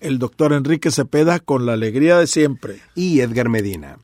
[0.00, 2.80] el doctor Enrique Cepeda con la alegría de siempre.
[2.94, 3.98] y Edgar Medina.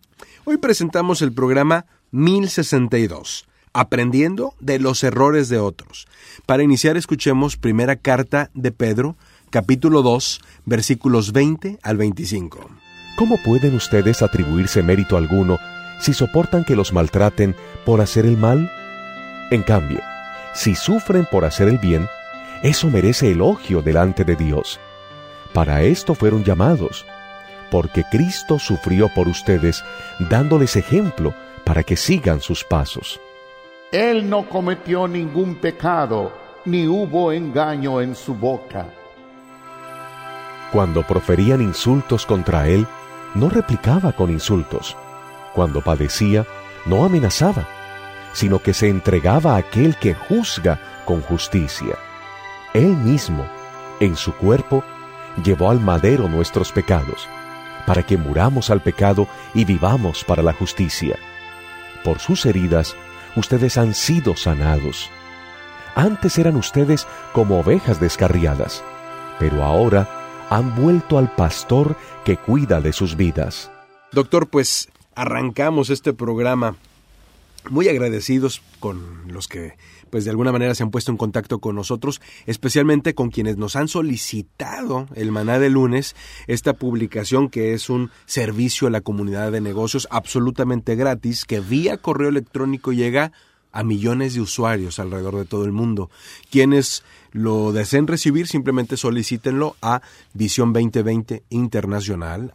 [0.44, 6.06] Hoy presentamos el programa 1062, Aprendiendo de los errores de otros.
[6.44, 9.16] Para iniciar escuchemos primera carta de Pedro,
[9.50, 12.70] capítulo 2, versículos 20 al 25.
[13.16, 15.58] ¿Cómo pueden ustedes atribuirse mérito alguno
[16.00, 17.54] si soportan que los maltraten
[17.86, 18.70] por hacer el mal?
[19.50, 20.00] En cambio,
[20.54, 22.06] si sufren por hacer el bien,
[22.62, 24.80] eso merece elogio delante de Dios.
[25.52, 27.04] Para esto fueron llamados,
[27.70, 29.84] porque Cristo sufrió por ustedes,
[30.18, 33.20] dándoles ejemplo para que sigan sus pasos.
[33.92, 36.32] Él no cometió ningún pecado,
[36.64, 38.86] ni hubo engaño en su boca.
[40.72, 42.86] Cuando proferían insultos contra él,
[43.34, 44.96] no replicaba con insultos.
[45.54, 46.46] Cuando padecía,
[46.86, 47.68] no amenazaba,
[48.32, 51.96] sino que se entregaba a aquel que juzga con justicia.
[52.72, 53.44] Él mismo,
[54.00, 54.82] en su cuerpo,
[55.44, 57.28] llevó al madero nuestros pecados,
[57.86, 61.16] para que muramos al pecado y vivamos para la justicia.
[62.04, 62.96] Por sus heridas,
[63.36, 65.10] ustedes han sido sanados.
[65.94, 68.82] Antes eran ustedes como ovejas descarriadas,
[69.38, 70.08] pero ahora
[70.50, 73.70] han vuelto al pastor que cuida de sus vidas.
[74.12, 76.76] Doctor, pues arrancamos este programa
[77.70, 79.74] muy agradecidos con los que
[80.10, 83.76] pues de alguna manera se han puesto en contacto con nosotros, especialmente con quienes nos
[83.76, 86.14] han solicitado el maná de lunes,
[86.48, 91.96] esta publicación que es un servicio a la comunidad de negocios absolutamente gratis, que vía
[91.96, 93.32] correo electrónico llega
[93.72, 96.10] a millones de usuarios alrededor de todo el mundo.
[96.50, 100.02] Quienes lo deseen recibir, simplemente solicítenlo a
[100.34, 102.52] visión 2020 internacional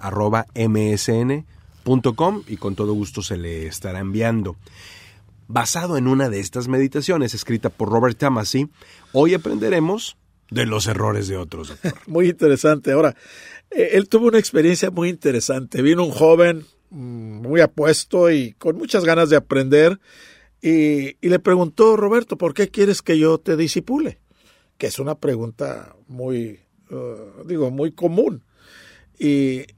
[2.47, 4.57] y con todo gusto se le estará enviando.
[5.47, 8.67] Basado en una de estas meditaciones escrita por Robert Tamasi,
[9.13, 10.17] hoy aprenderemos
[10.51, 11.69] de los errores de otros.
[11.69, 11.93] doctor.
[12.07, 12.91] Muy interesante.
[12.91, 13.15] Ahora,
[13.71, 15.81] eh, él tuvo una experiencia muy interesante.
[15.81, 19.99] Vino un joven mm, muy apuesto y con muchas ganas de aprender
[20.61, 24.19] y, le preguntó, Roberto, ¿por qué quieres que yo te disipule?
[24.77, 26.59] Que es una pregunta muy,
[26.89, 28.43] uh, digo, muy común.
[29.17, 29.76] Y eh,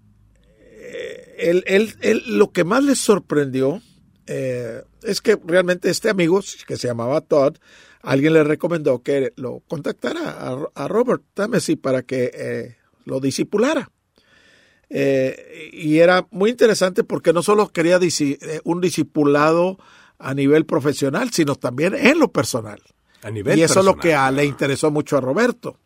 [1.39, 3.81] él, él, él, lo que más le sorprendió
[4.27, 7.55] eh, es que realmente este amigo, que se llamaba Todd,
[8.01, 13.89] alguien le recomendó que lo contactara a, a Robert Tamesi para que eh, lo disipulara.
[14.89, 19.77] Eh, y era muy interesante porque no solo quería disi un discipulado
[20.17, 22.81] a nivel profesional, sino también en lo personal.
[23.21, 25.77] A nivel y eso personal, es lo que a- le interesó mucho a Roberto.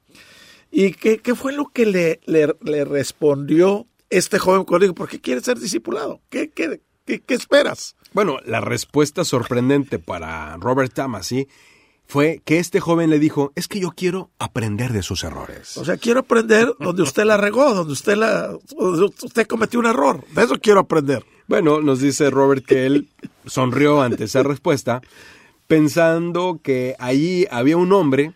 [0.72, 3.88] ¿Y qué, qué fue lo que le, le, le respondió
[4.18, 4.94] este joven colega?
[4.94, 6.22] ¿Por qué quiere ser discipulado?
[6.30, 7.96] ¿Qué, qué, qué, qué esperas?
[8.14, 11.48] Bueno, la respuesta sorprendente para Robert Tamasi
[12.06, 15.78] fue que este joven le dijo, es que yo quiero aprender de sus errores.
[15.78, 19.88] O sea, quiero aprender donde usted la regó, donde usted la donde usted cometió un
[19.88, 20.24] error.
[20.36, 21.26] De eso quiero aprender.
[21.48, 23.10] Bueno, nos dice Robert que él
[23.46, 25.02] sonrió ante esa respuesta,
[25.68, 28.34] pensando que allí había un hombre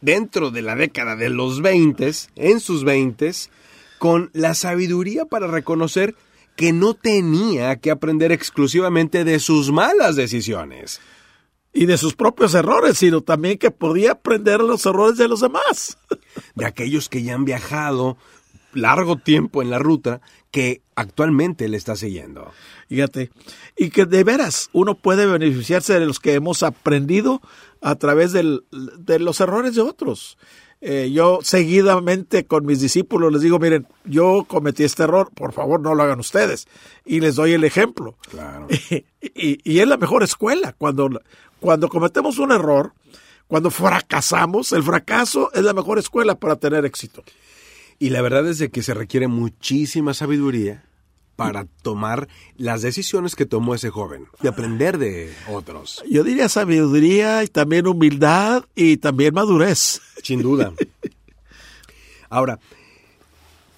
[0.00, 3.32] dentro de la década de los 20, en sus 20,
[4.00, 6.14] con la sabiduría para reconocer
[6.56, 11.00] que no tenía que aprender exclusivamente de sus malas decisiones.
[11.74, 15.98] Y de sus propios errores, sino también que podía aprender los errores de los demás.
[16.54, 18.16] de aquellos que ya han viajado
[18.72, 22.50] largo tiempo en la ruta que actualmente le está siguiendo.
[22.88, 23.30] Fíjate.
[23.76, 27.42] Y que de veras uno puede beneficiarse de los que hemos aprendido
[27.82, 28.64] a través del-
[28.98, 30.38] de los errores de otros.
[30.82, 35.80] Eh, yo seguidamente con mis discípulos les digo, miren, yo cometí este error, por favor
[35.80, 36.66] no lo hagan ustedes.
[37.04, 38.16] Y les doy el ejemplo.
[38.30, 38.66] Claro.
[39.22, 40.74] Y, y es la mejor escuela.
[40.76, 41.20] Cuando,
[41.60, 42.94] cuando cometemos un error,
[43.46, 47.22] cuando fracasamos, el fracaso es la mejor escuela para tener éxito.
[47.98, 50.84] Y la verdad es de que se requiere muchísima sabiduría
[51.40, 52.28] para tomar
[52.58, 57.86] las decisiones que tomó ese joven, de aprender de otros, Yo diría sabiduría y también
[57.86, 60.02] humildad y también madurez.
[60.22, 60.74] sin duda.
[62.28, 62.58] Ahora,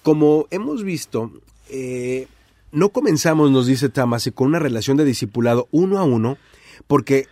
[0.01, 1.31] como hemos visto,
[1.69, 2.27] eh,
[2.73, 6.37] no comenzamos, nos dice Tamasi, con una relación de discipulado uno a uno,
[6.85, 7.27] porque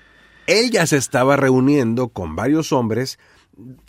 [0.47, 3.19] él ya se estaba reuniendo con varios hombres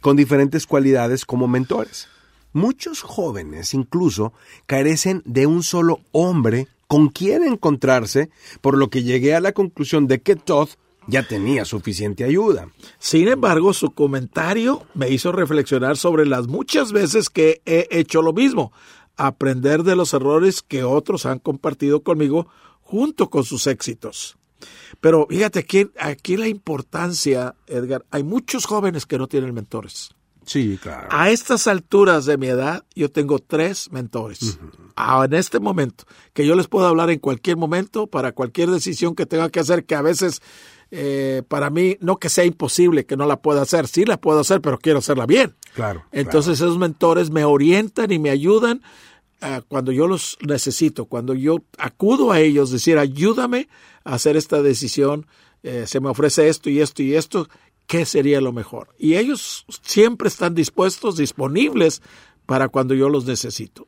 [0.01, 2.09] con diferentes cualidades como mentores.
[2.53, 4.33] Muchos jóvenes incluso
[4.67, 8.29] carecen de un solo hombre con quien encontrarse,
[8.61, 10.69] por lo que llegué a la conclusión de que Todd
[11.07, 12.69] ya tenía suficiente ayuda.
[12.99, 18.33] Sin embargo, su comentario me hizo reflexionar sobre las muchas veces que he hecho lo
[18.33, 18.73] mismo,
[19.17, 22.49] aprender de los errores que otros han compartido conmigo
[22.83, 24.37] junto con sus éxitos.
[25.01, 30.11] Pero fíjate aquí, aquí la importancia, Edgar, hay muchos jóvenes que no tienen mentores.
[30.45, 31.09] Sí, claro.
[31.11, 34.59] A estas alturas de mi edad, yo tengo tres mentores.
[34.97, 39.15] Ah, En este momento, que yo les puedo hablar en cualquier momento para cualquier decisión
[39.15, 40.43] que tenga que hacer, que a veces
[40.95, 44.41] eh, para mí, no que sea imposible que no la pueda hacer, sí la puedo
[44.41, 45.55] hacer, pero quiero hacerla bien.
[45.75, 46.05] Claro.
[46.13, 48.83] Entonces esos mentores me orientan y me ayudan
[49.41, 53.69] ah, cuando yo los necesito, cuando yo acudo a ellos, decir, ayúdame
[54.05, 55.27] a hacer esta decisión,
[55.63, 57.49] eh, se me ofrece esto y esto y esto,
[57.87, 58.95] ¿qué sería lo mejor?
[58.99, 62.03] Y ellos siempre están dispuestos, disponibles
[62.47, 63.87] para cuando yo los necesito.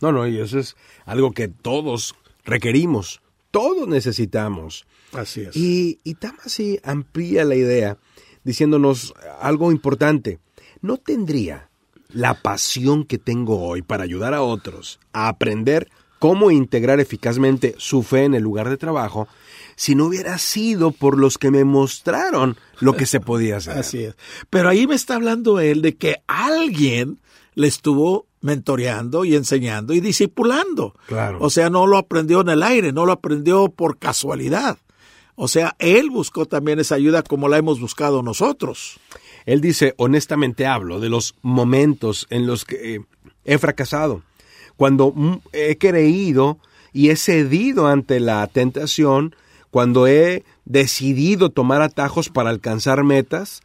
[0.00, 4.86] No, no, y eso es algo que todos requerimos, todos necesitamos.
[5.12, 5.56] Así es.
[5.56, 7.98] Y, y Tamasi amplía la idea
[8.44, 10.40] diciéndonos algo importante.
[10.80, 11.68] No tendría
[12.08, 15.88] la pasión que tengo hoy para ayudar a otros a aprender
[16.18, 19.28] cómo integrar eficazmente su fe en el lugar de trabajo
[19.76, 23.78] si no hubiera sido por los que me mostraron lo que se podía hacer.
[23.78, 24.16] Así es.
[24.50, 27.18] Pero ahí me está hablando él de que alguien
[27.54, 30.94] le estuvo mentoreando y enseñando y discipulando.
[31.06, 31.38] Claro.
[31.40, 34.78] O sea, no lo aprendió en el aire, no lo aprendió por casualidad.
[35.34, 39.00] O sea, él buscó también esa ayuda como la hemos buscado nosotros.
[39.46, 43.00] Él dice, honestamente hablo de los momentos en los que eh,
[43.44, 44.22] he fracasado,
[44.76, 46.58] cuando mm, he creído
[46.92, 49.34] y he cedido ante la tentación,
[49.72, 53.62] cuando he decidido tomar atajos para alcanzar metas,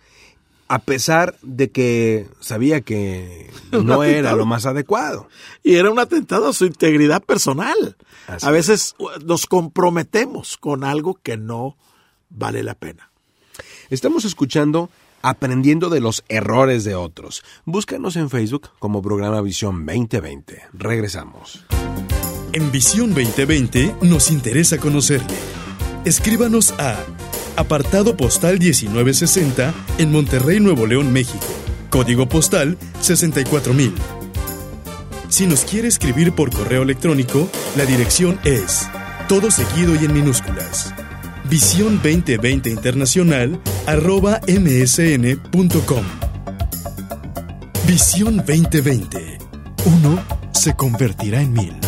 [0.70, 5.28] a pesar de que sabía que no era lo más adecuado.
[5.64, 7.98] Y era un atentado a su integridad personal.
[8.26, 11.76] Así a veces uh, nos comprometemos con algo que no
[12.30, 13.12] vale la pena.
[13.90, 14.90] Estamos escuchando
[15.24, 17.44] Aprendiendo de los errores de otros.
[17.66, 20.62] Búscanos en Facebook como programa Visión 2020.
[20.74, 21.66] Regresamos.
[22.54, 25.67] En Visión 2020 nos interesa conocerle.
[26.08, 27.04] Escríbanos a
[27.58, 31.46] apartado postal 1960 en Monterrey, Nuevo León, México.
[31.90, 33.94] Código postal 64000.
[35.28, 38.88] Si nos quiere escribir por correo electrónico, la dirección es
[39.28, 40.94] todo seguido y en minúsculas.
[41.50, 46.06] Visión 2020 Internacional arroba msn.com.
[47.86, 49.40] Visión 2020.
[49.84, 50.24] Uno
[50.54, 51.87] se convertirá en mil.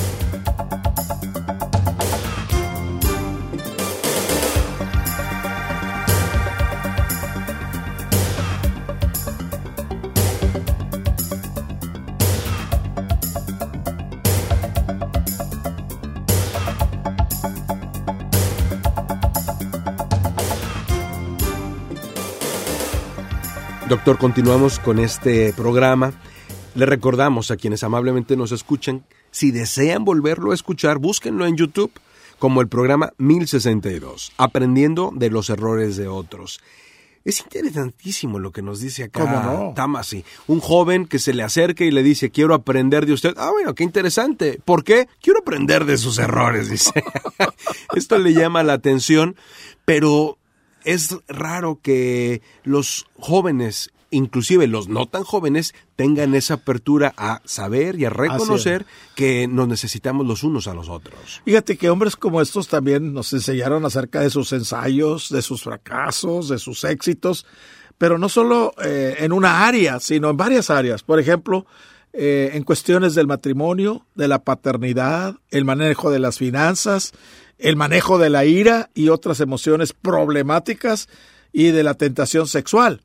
[23.90, 26.14] Doctor, continuamos con este programa.
[26.76, 31.92] Le recordamos a quienes amablemente nos escuchan, si desean volverlo a escuchar, búsquenlo en YouTube
[32.38, 36.62] como el programa 1062, Aprendiendo de los errores de otros.
[37.26, 39.74] Es interesantísimo lo que nos dice acá ¿Cómo no?
[39.76, 40.24] Tamasi.
[40.46, 43.34] Un joven que se le acerca y le dice, quiero aprender de usted.
[43.38, 44.62] Ah, bueno, qué interesante.
[44.64, 45.08] ¿Por qué?
[45.20, 47.04] Quiero aprender de sus errores, dice.
[47.96, 49.36] Esto le llama la atención,
[49.84, 50.39] pero
[50.90, 58.00] es raro que los jóvenes, inclusive los no tan jóvenes, tengan esa apertura a saber
[58.00, 61.44] y a reconocer que nos necesitamos los unos a los otros.
[61.46, 66.50] Fíjate que hombres como estos también nos enseñaron acerca de sus ensayos, de sus fracasos,
[66.50, 67.46] de sus éxitos,
[68.00, 71.04] pero no solo eh, en una área, sino en varias áreas.
[71.04, 71.68] Por ejemplo,
[72.14, 77.14] eh, en cuestiones del matrimonio, de la paternidad, el manejo de las finanzas,
[77.58, 81.08] el manejo de la ira y otras emociones problemáticas
[81.52, 83.02] y de la tentación sexual.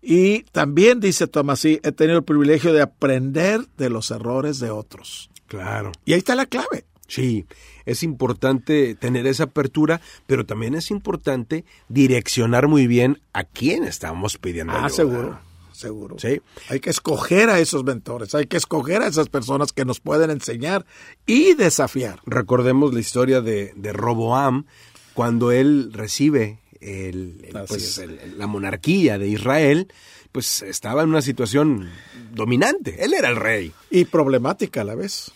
[0.00, 5.30] Y también, dice Tomasí, he tenido el privilegio de aprender de los errores de otros.
[5.46, 5.92] Claro.
[6.04, 6.84] Y ahí está la clave.
[7.06, 7.44] Sí,
[7.84, 14.38] es importante tener esa apertura, pero también es importante direccionar muy bien a quién estamos
[14.38, 14.88] pidiendo Ah, ayuda.
[14.88, 15.40] seguro,
[15.82, 16.16] seguro.
[16.18, 16.40] Sí.
[16.70, 20.30] Hay que escoger a esos mentores, hay que escoger a esas personas que nos pueden
[20.30, 20.86] enseñar
[21.26, 22.20] y desafiar.
[22.24, 24.64] Recordemos la historia de, de Roboam,
[25.14, 29.88] cuando él recibe el- pues, el- la monarquía de Israel,
[30.32, 31.90] pues estaba en una situación
[32.32, 33.04] dominante.
[33.04, 33.72] Él era el rey.
[33.90, 35.30] Y problemática a la vez.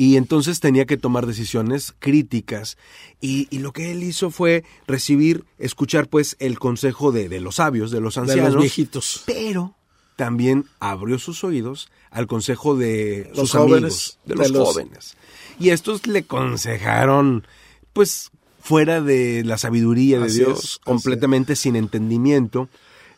[0.00, 2.78] Y entonces tenía que tomar decisiones críticas.
[3.20, 7.56] Y, y lo que él hizo fue recibir, escuchar pues el consejo de, de los
[7.56, 8.54] sabios, de los De ancianos.
[8.54, 9.22] los viejitos.
[9.26, 9.74] Pero
[10.16, 14.68] también abrió sus oídos al consejo de Los sus jóvenes, amigos, de de los, los-
[14.68, 15.16] jóvenes.
[15.58, 17.46] Y estos le aconsejaron,
[17.92, 18.30] pues,
[18.62, 22.70] fuera de la sabiduría de Así Dios, es, completamente sin entendimiento.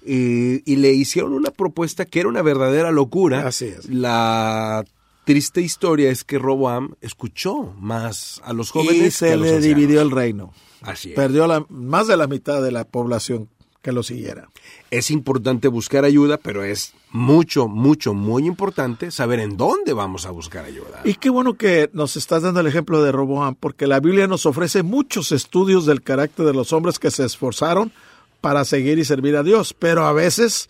[0.05, 3.47] Y, y le hicieron una propuesta que era una verdadera locura.
[3.47, 3.89] Así es.
[3.89, 4.85] La
[5.25, 8.97] triste historia es que Roboam escuchó más a los jóvenes.
[8.97, 9.77] y que se a los le ancianos.
[9.79, 10.53] dividió el reino.
[10.83, 11.17] Así es.
[11.17, 13.49] Perdió la, más de la mitad de la población
[13.83, 14.49] que lo siguiera.
[14.91, 20.31] Es importante buscar ayuda, pero es mucho, mucho, muy importante saber en dónde vamos a
[20.31, 21.01] buscar ayuda.
[21.05, 24.47] Y qué bueno que nos estás dando el ejemplo de Roboam, porque la Biblia nos
[24.47, 27.93] ofrece muchos estudios del carácter de los hombres que se esforzaron
[28.41, 30.69] para seguir y servir a Dios, pero a veces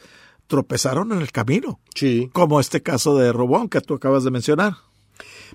[0.52, 2.28] tropezaron en el camino, Sí.
[2.34, 4.74] como este caso de Roboam que tú acabas de mencionar.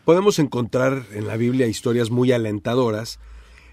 [0.05, 3.19] Podemos encontrar en la Biblia historias muy alentadoras,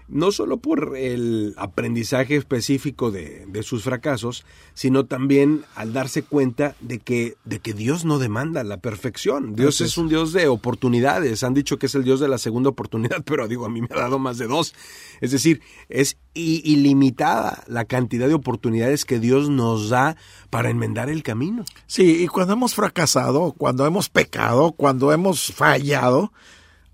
[0.07, 6.75] no solo por el aprendizaje específico de, de sus fracasos, sino también al darse cuenta
[6.79, 9.55] de que, de que Dios no demanda la perfección.
[9.55, 11.43] Dios es un Dios de oportunidades.
[11.43, 13.87] Han dicho que es el Dios de la segunda oportunidad, pero digo, a mí me
[13.91, 14.75] ha dado más de dos.
[15.21, 20.17] Es decir, es ilimitada la cantidad de oportunidades que Dios nos da
[20.49, 21.65] para enmendar el camino.
[21.87, 26.31] Sí, y cuando hemos fracasado, cuando hemos pecado, cuando hemos fallado,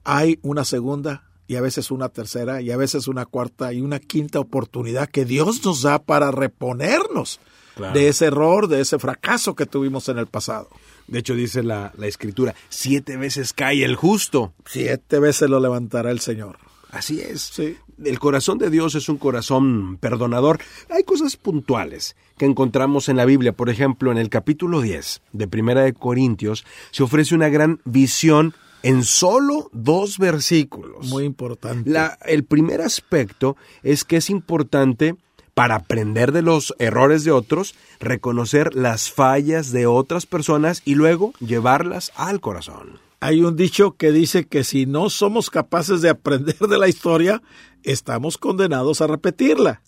[0.03, 3.99] hay una segunda y a veces una tercera y a veces una cuarta y una
[3.99, 7.41] quinta oportunidad que Dios nos da para reponernos
[7.75, 7.93] Claro.
[7.93, 10.69] de ese error, de ese fracaso que tuvimos en el pasado.
[11.07, 14.53] De hecho, dice la, la escritura, siete veces cae el justo.
[14.65, 16.57] Siete veces lo levantará el Señor.
[16.89, 17.41] Así es.
[17.41, 17.75] Sí.
[18.03, 20.59] El corazón de Dios es un corazón perdonador.
[20.89, 23.51] Hay cosas puntuales que encontramos en la Biblia.
[23.53, 28.53] Por ejemplo, en el capítulo 10 de Primera de Corintios se ofrece una gran visión
[28.83, 31.07] en solo dos versículos.
[31.07, 31.89] Muy importante.
[31.89, 35.15] La- el primer aspecto es que es importante
[35.53, 41.33] para aprender de los errores de otros, reconocer las fallas de otras personas y luego
[41.39, 42.99] llevarlas al corazón.
[43.19, 47.41] Hay un dicho que dice que si no somos capaces de aprender de la historia,
[47.83, 49.81] estamos condenados a repetirla.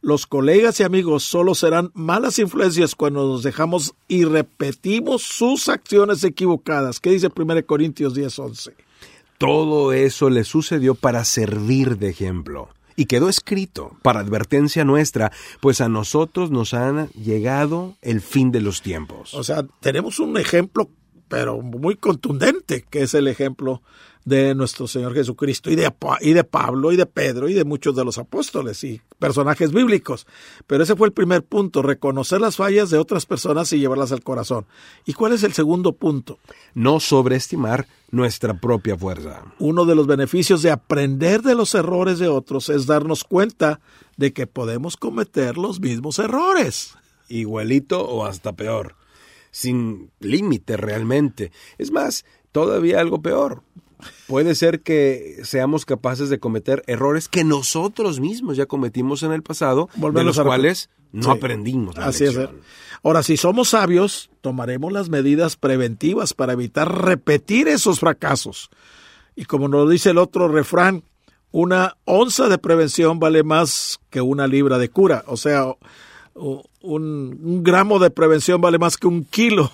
[0.00, 6.22] Los colegas y amigos solo serán malas influencias cuando nos dejamos y repetimos sus acciones
[6.22, 7.00] equivocadas.
[7.00, 8.74] ¿Qué dice 1 Corintios 10:11?
[9.38, 12.68] Todo eso le sucedió para servir de ejemplo.
[12.94, 18.60] Y quedó escrito para advertencia nuestra, pues a nosotros nos han llegado el fin de
[18.60, 19.34] los tiempos.
[19.34, 20.90] O sea, tenemos un ejemplo,
[21.28, 23.82] pero muy contundente, que es el ejemplo
[24.28, 27.96] de nuestro Señor Jesucristo y de, y de Pablo y de Pedro y de muchos
[27.96, 30.26] de los apóstoles y personajes bíblicos.
[30.66, 34.22] Pero ese fue el primer punto, reconocer las fallas de otras personas y llevarlas al
[34.22, 34.66] corazón.
[35.06, 36.38] ¿Y cuál es el segundo punto?
[36.74, 39.44] No sobreestimar nuestra propia fuerza.
[39.58, 43.80] Uno de los beneficios de aprender de los errores de otros es darnos cuenta
[44.16, 46.94] de que podemos cometer los mismos errores.
[47.30, 48.94] igualito o hasta peor,
[49.50, 51.52] sin límite realmente.
[51.76, 53.62] Es más, todavía algo peor.
[54.26, 59.42] Puede ser que seamos capaces de cometer errores que nosotros mismos ya cometimos en el
[59.42, 61.30] pasado, de los a cuales no Sí.
[61.30, 62.34] aprendimos la Así es.
[62.34, 62.56] lección.
[62.58, 62.62] ¿eh?
[63.02, 68.70] Ahora, si somos sabios, tomaremos las medidas preventivas para evitar repetir esos fracasos.
[69.36, 71.02] Y como nos dice el otro refrán,
[71.50, 75.24] una onza de prevención vale más que una libra de cura.
[75.28, 75.66] O sea,
[76.34, 79.72] un, un gramo de prevención vale más que un kilo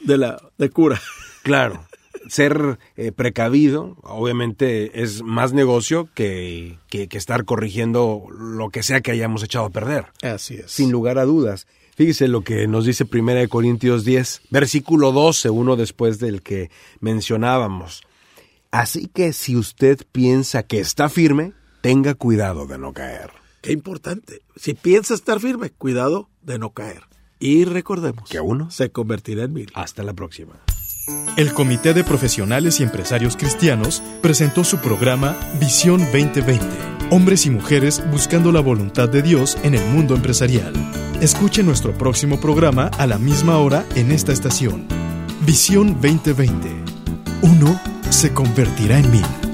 [0.00, 1.00] de, la, de cura.
[1.42, 1.84] Claro,
[2.28, 9.00] ser eh, precavido obviamente es más negocio que, que- que estar corrigiendo lo que sea
[9.00, 10.06] que hayamos echado a perder.
[10.22, 10.70] Así es.
[10.70, 11.66] Sin lugar a dudas.
[11.96, 18.02] Fíjese lo que nos dice 1 Corintios 10, versículo 12, uno después del que mencionábamos.
[18.70, 23.30] Así que si usted piensa que está firme, tenga cuidado de no caer.
[23.62, 24.42] Qué importante.
[24.56, 27.02] Si piensa estar firme, cuidado de no caer.
[27.38, 29.70] Y recordemos Que uno se convertirá en mil.
[29.74, 30.54] Hasta la próxima.
[31.36, 36.64] El Comité de Profesionales y Empresarios Cristianos presentó su programa Visión 2020.
[37.10, 40.72] Hombres y mujeres buscando la voluntad de Dios en el mundo empresarial.
[41.20, 44.86] Escuche nuestro próximo programa a la misma hora en esta estación.
[45.46, 46.68] Visión 2020.
[47.42, 49.45] Uno se convertirá en mil.